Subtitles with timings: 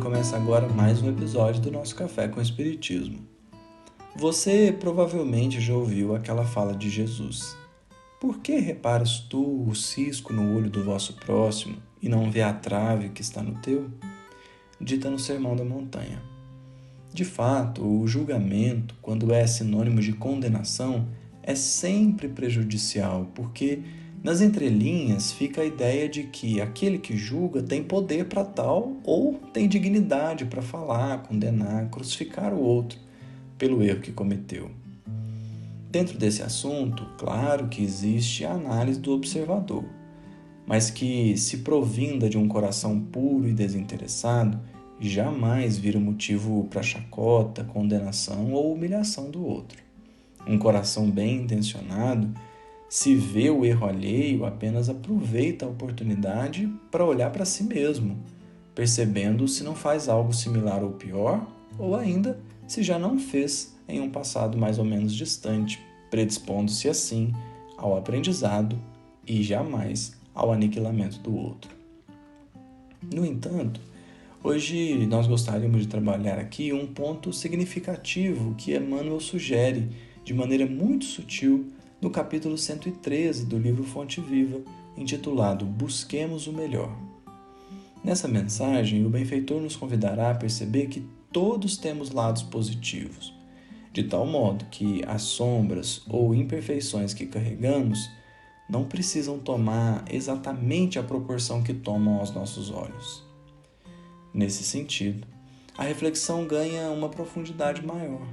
[0.00, 3.18] Começa agora mais um episódio do nosso Café com Espiritismo.
[4.14, 7.56] Você provavelmente já ouviu aquela fala de Jesus:
[8.20, 12.52] Por que reparas tu o cisco no olho do vosso próximo e não vê a
[12.52, 13.90] trave que está no teu?
[14.80, 16.22] Dita no Sermão da Montanha.
[17.12, 21.08] De fato, o julgamento, quando é sinônimo de condenação,
[21.42, 23.82] é sempre prejudicial, porque
[24.22, 29.34] nas entrelinhas fica a ideia de que aquele que julga tem poder para tal ou
[29.52, 32.98] tem dignidade para falar, condenar, crucificar o outro
[33.56, 34.70] pelo erro que cometeu.
[35.90, 39.84] Dentro desse assunto, claro que existe a análise do observador,
[40.66, 44.60] mas que, se provinda de um coração puro e desinteressado,
[45.00, 49.82] jamais vira motivo para chacota, condenação ou humilhação do outro.
[50.46, 52.28] Um coração bem intencionado
[52.88, 58.16] se vê o erro alheio, apenas aproveita a oportunidade para olhar para si mesmo,
[58.74, 61.46] percebendo se não faz algo similar ou pior,
[61.78, 65.78] ou ainda se já não fez em um passado mais ou menos distante,
[66.10, 67.32] predispondo-se assim
[67.76, 68.78] ao aprendizado
[69.26, 71.70] e jamais ao aniquilamento do outro.
[73.14, 73.80] No entanto,
[74.42, 79.88] hoje nós gostaríamos de trabalhar aqui um ponto significativo que Emmanuel sugere
[80.24, 81.66] de maneira muito sutil
[82.00, 84.60] no capítulo 113 do livro Fonte Viva,
[84.96, 86.96] intitulado Busquemos o Melhor.
[88.04, 93.34] Nessa mensagem, o benfeitor nos convidará a perceber que todos temos lados positivos,
[93.92, 98.08] de tal modo que as sombras ou imperfeições que carregamos
[98.70, 103.24] não precisam tomar exatamente a proporção que tomam aos nossos olhos.
[104.32, 105.26] Nesse sentido,
[105.76, 108.26] a reflexão ganha uma profundidade maior.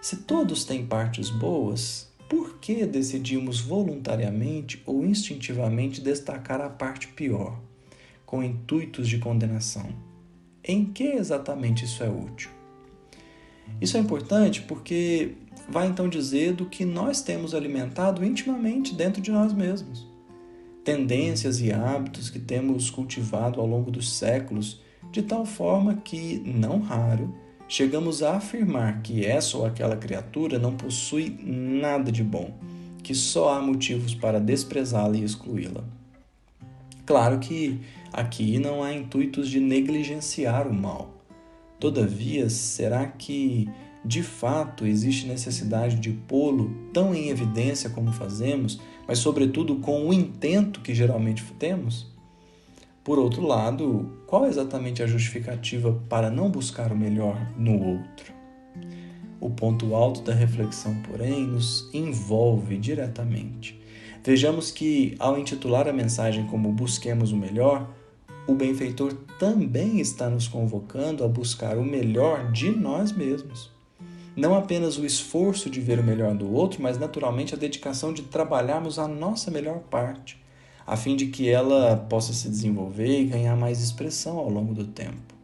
[0.00, 7.58] Se todos têm partes boas, por que decidimos voluntariamente ou instintivamente destacar a parte pior,
[8.26, 9.86] com intuitos de condenação?
[10.62, 12.50] Em que exatamente isso é útil?
[13.80, 15.34] Isso é importante porque
[15.68, 20.06] vai então dizer do que nós temos alimentado intimamente dentro de nós mesmos.
[20.84, 26.80] Tendências e hábitos que temos cultivado ao longo dos séculos, de tal forma que, não
[26.80, 27.34] raro,
[27.68, 32.54] chegamos a afirmar que essa ou aquela criatura não possui nada de bom,
[33.02, 35.84] que só há motivos para desprezá-la e excluí-la.
[37.04, 37.80] Claro que
[38.12, 41.14] aqui não há intuitos de negligenciar o mal.
[41.78, 43.68] Todavia, será que
[44.04, 50.12] de fato existe necessidade de pô-lo tão em evidência como fazemos, mas sobretudo com o
[50.12, 52.06] intento que geralmente temos?
[53.08, 58.34] Por outro lado, qual é exatamente a justificativa para não buscar o melhor no outro?
[59.40, 63.80] O ponto alto da reflexão, porém, nos envolve diretamente.
[64.22, 67.88] Vejamos que, ao intitular a mensagem como Busquemos o Melhor,
[68.46, 73.70] o benfeitor também está nos convocando a buscar o melhor de nós mesmos.
[74.36, 78.20] Não apenas o esforço de ver o melhor do outro, mas naturalmente a dedicação de
[78.24, 80.38] trabalharmos a nossa melhor parte
[80.88, 84.86] a fim de que ela possa se desenvolver e ganhar mais expressão ao longo do
[84.86, 85.34] tempo.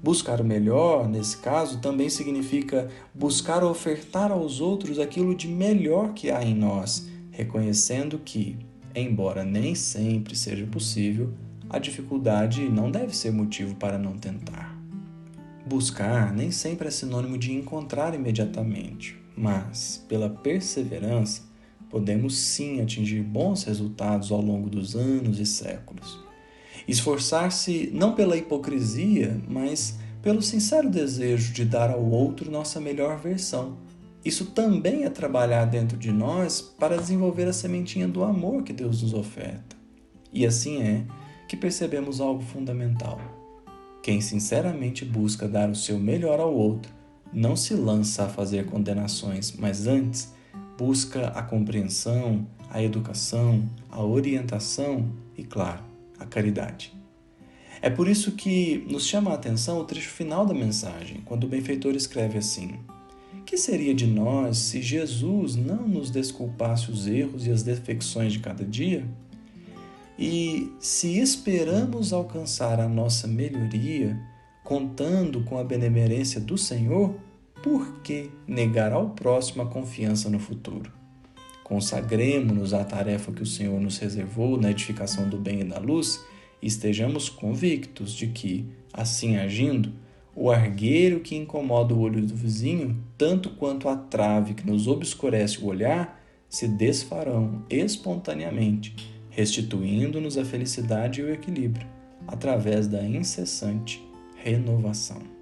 [0.00, 6.30] Buscar o melhor, nesse caso, também significa buscar ofertar aos outros aquilo de melhor que
[6.30, 8.56] há em nós, reconhecendo que,
[8.94, 11.34] embora nem sempre seja possível,
[11.68, 14.78] a dificuldade não deve ser motivo para não tentar.
[15.66, 21.50] Buscar nem sempre é sinônimo de encontrar imediatamente, mas, pela perseverança,
[21.92, 26.18] podemos sim atingir bons resultados ao longo dos anos e séculos.
[26.88, 33.76] Esforçar-se não pela hipocrisia, mas pelo sincero desejo de dar ao outro nossa melhor versão.
[34.24, 39.02] Isso também é trabalhar dentro de nós para desenvolver a sementinha do amor que Deus
[39.02, 39.76] nos oferta.
[40.32, 41.04] E assim é
[41.46, 43.20] que percebemos algo fundamental.
[44.02, 46.90] Quem sinceramente busca dar o seu melhor ao outro
[47.32, 50.32] não se lança a fazer condenações, mas antes
[50.78, 55.82] busca a compreensão, a educação, a orientação e, claro,
[56.18, 56.92] a caridade.
[57.80, 61.48] É por isso que nos chama a atenção o trecho final da mensagem, quando o
[61.48, 62.78] benfeitor escreve assim:
[63.44, 68.38] Que seria de nós se Jesus não nos desculpasse os erros e as defecções de
[68.38, 69.04] cada dia?
[70.16, 74.16] E se esperamos alcançar a nossa melhoria,
[74.62, 77.16] contando com a benemerência do Senhor,
[77.62, 80.92] por que negar ao próximo a confiança no futuro?
[81.62, 86.22] Consagremos-nos à tarefa que o Senhor nos reservou na edificação do bem e da luz
[86.60, 89.92] e estejamos convictos de que, assim agindo,
[90.34, 95.62] o argueiro que incomoda o olho do vizinho, tanto quanto a trave que nos obscurece
[95.62, 98.94] o olhar, se desfarão espontaneamente,
[99.30, 101.86] restituindo-nos a felicidade e o equilíbrio,
[102.26, 104.02] através da incessante
[104.36, 105.41] renovação.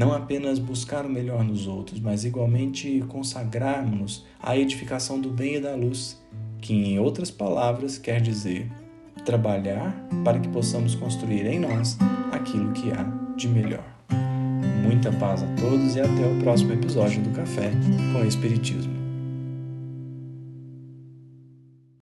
[0.00, 5.60] Não apenas buscar o melhor nos outros, mas igualmente consagrarmos-nos à edificação do bem e
[5.60, 6.18] da luz,
[6.58, 8.66] que, em outras palavras, quer dizer
[9.26, 9.94] trabalhar
[10.24, 11.98] para que possamos construir em nós
[12.32, 13.02] aquilo que há
[13.36, 13.84] de melhor.
[14.82, 17.70] Muita paz a todos e até o próximo episódio do Café
[18.14, 18.99] com Espiritismo.